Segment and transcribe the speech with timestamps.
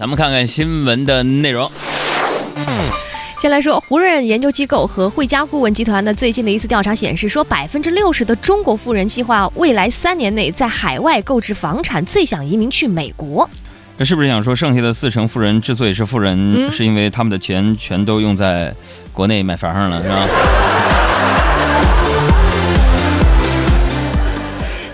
[0.00, 1.70] 咱们看看新闻的内容。
[3.38, 13.48] 先来说，胡润研究机构和汇佳顾问集团的最近的一次调查显示，说百分之六十的中国富人计划未来三年内在海外购置房产，最想移民去美国。
[13.98, 18.74] 这是不是想说，剩下的四成富人之所以是富人，嗯是因为他们的钱全都用在
[19.12, 20.26] 国内买房上了，是吧？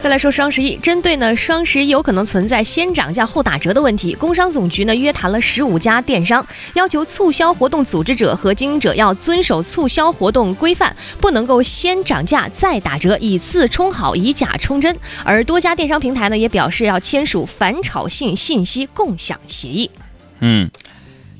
[0.06, 14.96] 再来说双十一，针对呢双十一有可能存在先涨价后打折的问题，工商总局呢约谈了十五家电商，要求促销活动组织者和经营者要遵守促销活动规范，不能够先涨价再打折，以次充好，以假充真。
[15.24, 19.90] 而多家电商平台呢也表示要签署反炒性信息共享协议。
[20.38, 20.70] 嗯，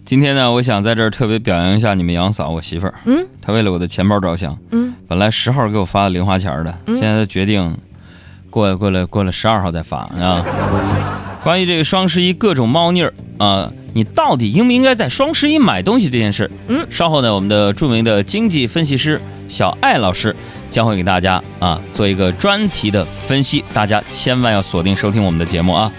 [0.05, 2.95] 今天呢，我想在这儿特别表扬一下你们杨嫂，我媳妇儿。
[3.05, 7.79] 嗯她为了我的钱包着想，嗯，本来十号给我发的零花钱的，嗯现在她决定
[8.51, 10.45] 过过了过了十二号再发啊。
[11.43, 16.51] 关于这个双十一各种猫腻儿啊，你到底应不应该在双十一买东西这件事？
[16.67, 20.35] 嗯，稍后呢，我们的著名的经济分析师小艾老师
[20.71, 25.93] 将会给大家啊做一个专题的分析，大家千万要锁定收听我们的节目啊。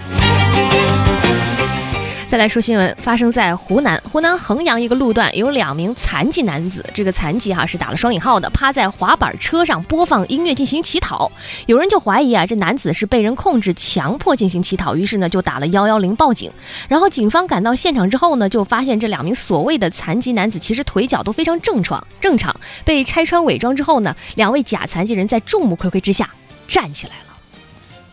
[2.28, 11.32] 再来说新闻，发生在湖南，湖南衡阳一个路段有两名残疾男子，这个残疾哈、是打了双引号的，趴在滑板车上播放音乐进行乞讨。
[11.64, 16.52] 有人就怀疑啊，这男子是被人控制，强迫进行乞讨，于是呢就打了幺幺零报警。
[16.86, 22.54] 然后警方赶到现场之后呢，就发现这两名所谓的残疾男子其实腿脚都非常正常，正常。
[22.84, 26.28] 被拆穿伪装之后呢，两位假残疾人在众目睽睽之下
[26.66, 27.34] 站起来了。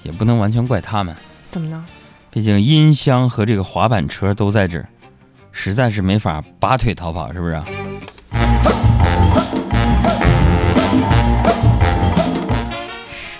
[0.03, 1.13] 也不能完全怪他们。
[1.51, 1.85] 怎么呢？
[2.35, 4.85] 毕竟音箱和这个滑板车都在这儿，
[5.53, 7.57] 实在是没法拔腿逃跑，是不是？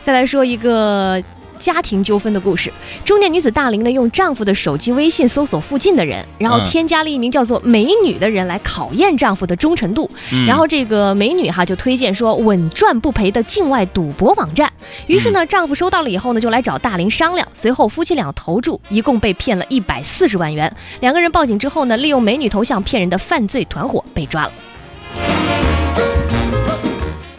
[0.01, 1.21] 再来说一个
[1.65, 2.71] 家庭纠纷的故事。
[3.03, 10.07] 中年女子大龄呢，用丈夫的手机微信搜索附近的人，然后嗯添加了一名叫做美女的人来考验丈夫的忠诚度。
[10.31, 14.71] 嗯然后这个美女哈就推荐说稳赚不赔的境外赌博网站。
[15.07, 17.47] 于是呢，丈夫收到了以后呢，就来找大龄商量。
[17.51, 20.71] 随后夫妻俩投注，一共被骗了一百四十万元。
[20.99, 24.51] 两个人报警之后呢，利用美女头像骗人的犯罪团伙被抓了。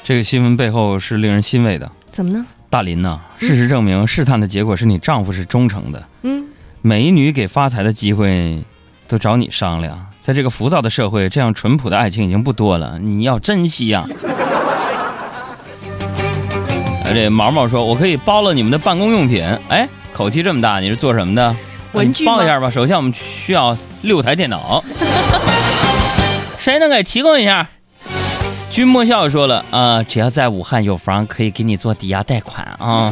[0.02, 1.90] 这个新闻背后是令人欣慰的。
[2.10, 2.46] 怎么呢？
[2.68, 6.04] 大林呐、事实证明，试探的结果是你丈夫是忠诚的。
[6.22, 6.46] 嗯，
[6.82, 8.62] 美女给发财的机会，
[9.08, 10.06] 都找你商量。
[10.20, 14.04] 在这个浮躁的社会，这样淳朴的爱情已经不多了，你要珍惜呀、
[17.04, 21.54] 哎，这毛毛说：“我可以包了你们的办公用品。”哎，口气这么大，你是做什么的？
[21.92, 22.68] 文具吗你报一下吧。
[22.68, 24.82] 首先，我们需要六台电脑，
[26.58, 27.68] 谁能给提供一下？
[28.76, 33.10] 君莫笑说了啊、只要在武汉有房，可以给你做抵押贷款啊。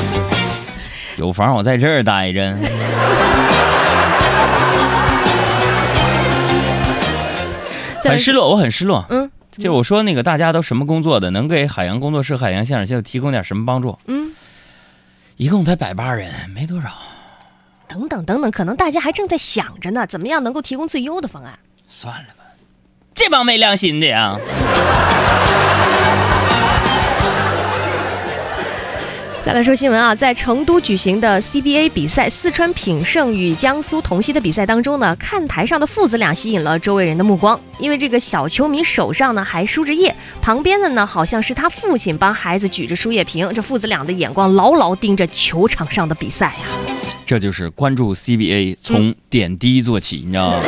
[1.16, 2.54] 有房我在这儿待着。
[8.02, 9.06] 很失落，我很失落。
[9.08, 13.98] 嗯，就我说那个大家都什么工作的，能给海洋工作室、海洋现场秀提供点什么帮助？
[14.06, 14.34] 嗯。
[15.38, 16.90] 一共才百八人，没多少。
[17.88, 21.58] 等等等等，可能大家还正在想着呢，怎么样能够提供最优的方案。
[21.88, 22.44] 算了吧，
[23.16, 24.38] 这帮没良心的呀！
[29.42, 46.66] 再来说新闻啊，在成都举行的 CBA 比赛，四川品胜与江苏同曦的比赛当中呢，看台上的父子俩吸引了周围人的目光，因为这个小球迷手上呢还输着液，旁边的呢好像是他父亲帮孩子举着输液瓶，这父子俩的眼光牢牢盯着球场上的比赛呀、
[47.24, 50.60] 这就是关注 CBA 从点滴做起，你知道吗？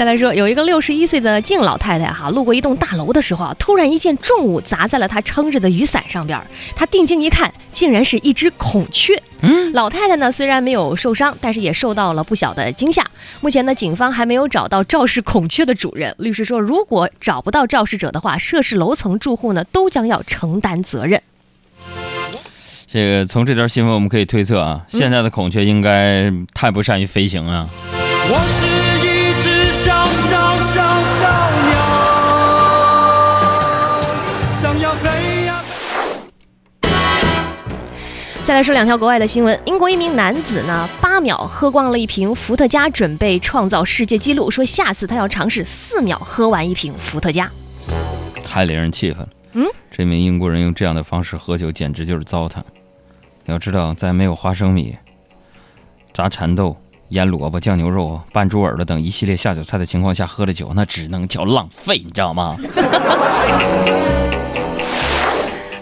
[0.00, 6.40] 再来说，有一个六十一岁的敬老太太哈，路过一栋大楼的时候啊，突然一件重物砸在了她撑着的雨伞上边。
[6.74, 9.22] 她定睛一看，竟然是一只孔雀。
[9.42, 13.04] 嗯，老太太呢虽然没有受伤，但是也受到了不小的惊吓。
[13.42, 16.14] 目前呢，警方还没有找到肇事孔雀的主人。
[16.16, 21.20] 律师说，如果找不到肇事者的话，涉事楼层住户呢都将要承担责任。
[22.86, 27.68] 这个从这条新闻我们可以推测啊，现在的孔雀应该太不善于飞行啊。
[28.32, 28.64] 我是
[28.96, 28.99] 一
[29.70, 31.28] 只小小小小
[31.68, 31.78] 鸟，
[34.52, 35.62] 想要飞呀。
[38.44, 39.56] 再来说两条国外的新闻。
[39.66, 47.48] 英国一名男子呢，八秒喝光了一瓶伏特加，准备创造世界纪录，说下次他要尝试四秒喝完一瓶伏特加。
[48.44, 49.28] 太令人气愤了。
[49.52, 52.56] 嗯，这名英国人用这样的方式喝酒，简直就是糟蹋。
[53.44, 54.98] 要知道，在没有花生米、
[56.12, 56.76] 炸蚕豆、
[57.10, 62.56] 腌萝卜、酱牛肉、拌猪耳朵等一系列下酒菜的情况下喝的酒，那只能叫浪费，你知道吗？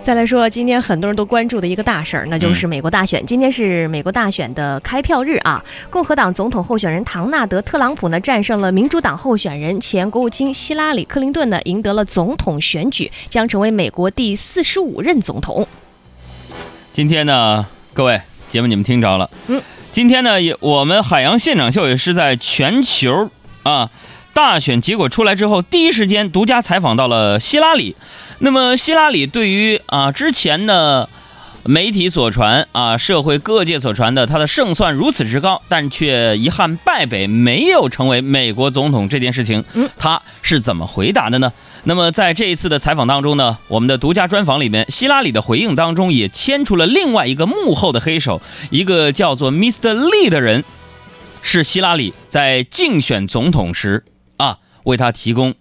[0.03, 3.27] 再来说，今天很多人都关注的一个大事儿，那就是美国大选。
[3.27, 5.63] 今天是美国大选的开票日啊！
[5.91, 15.69] 共和党总统候选人唐纳德·特朗普呢，战胜了民主党候选人前国务卿希拉里·克林顿呢，赢得了总统选举，将成为美国第四十五任总统。
[16.91, 18.19] 今天呢，各位
[18.49, 19.61] 节目你们听着了，嗯，
[19.93, 23.31] 今天呢，也我们海洋现场秀也是在全球
[23.63, 23.91] 啊。
[24.33, 27.97] 大选结果出来之后，第一时间独家采访到了希拉里。
[28.39, 31.09] 那么，希拉里对于啊之前的
[31.69, 39.63] 媒体所传啊，社会各界所传的他的胜算如此之高，但却遗憾败北，没有成为美国总统这件事情，
[39.99, 41.53] 他是怎么回答的呢？
[41.85, 48.41] 那么，在这一次的采访当中呢，我们的独家专访里面，希拉里的回应当中也牵出了另外一个幕后的黑手，
[48.71, 49.93] 一个叫做 Mr.
[49.93, 50.65] Lee 的人，
[51.43, 54.07] 是希拉里在竞选总统时
[54.39, 54.59] 啊。
[54.85, 55.55] 为他提供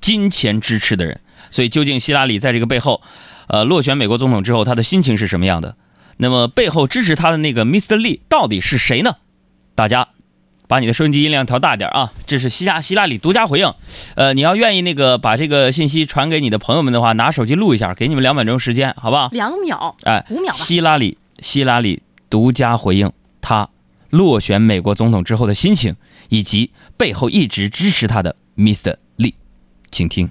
[0.00, 3.02] 金钱支持的人，所以究竟希拉里在这个背后，
[3.50, 5.76] 呃，落选美国总统之后，他的心情是什么样的？
[6.16, 7.96] 那么背后支持他的那个 Mr.
[7.96, 9.16] Lee 到底是谁呢？
[9.74, 10.08] 大家
[10.68, 12.12] 把你的收音机音量调大点啊！
[12.26, 13.72] 这是希拉希拉里独家回应。
[14.14, 19.28] 呃，你要愿意那个把这个信息传给你的朋友们的话，拿手机录一下，给你们两秒钟时间，好不好？
[19.32, 20.58] 两秒，哎，五秒吧。
[20.58, 23.68] 希拉里希拉里独家回应他
[24.10, 25.96] 落选美国总统之后的心情。
[26.32, 28.94] 以及背后一直支持他的 Mr.
[29.18, 29.34] Lee，
[29.90, 30.30] 请听。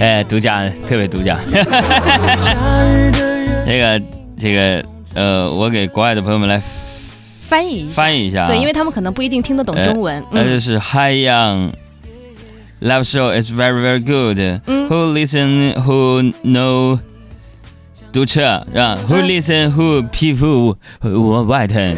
[0.00, 1.38] 哎，独家，特别独家。
[3.66, 4.02] 那个，
[4.38, 4.84] 这个，
[5.14, 6.60] 呃，我给国外的朋友们来
[7.40, 8.48] 翻译一下，翻译一下啊。
[8.48, 10.22] 对，因为他们可能不一定听得懂中文。
[10.30, 11.72] 那就是 Hi Young
[12.80, 14.38] Love Show is very very good.
[14.66, 15.74] Who listen?
[15.74, 16.98] Who know?
[18.12, 19.72] 堵车是吧？Who listen?
[19.72, 20.76] Who people?
[21.00, 21.96] Who white?